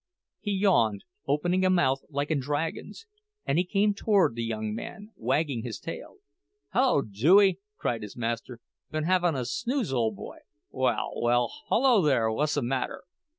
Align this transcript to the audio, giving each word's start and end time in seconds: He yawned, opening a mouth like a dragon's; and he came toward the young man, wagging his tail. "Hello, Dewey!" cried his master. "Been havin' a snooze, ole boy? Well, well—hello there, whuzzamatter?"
He 0.39 0.53
yawned, 0.53 1.03
opening 1.27 1.63
a 1.63 1.69
mouth 1.69 2.01
like 2.09 2.31
a 2.31 2.35
dragon's; 2.35 3.05
and 3.45 3.59
he 3.59 3.63
came 3.63 3.93
toward 3.93 4.33
the 4.33 4.43
young 4.43 4.73
man, 4.73 5.11
wagging 5.15 5.61
his 5.61 5.77
tail. 5.77 6.15
"Hello, 6.73 7.03
Dewey!" 7.03 7.59
cried 7.77 8.01
his 8.01 8.17
master. 8.17 8.61
"Been 8.89 9.03
havin' 9.03 9.35
a 9.35 9.45
snooze, 9.45 9.93
ole 9.93 10.11
boy? 10.11 10.39
Well, 10.71 11.11
well—hello 11.17 12.01
there, 12.01 12.29
whuzzamatter?" 12.31 13.01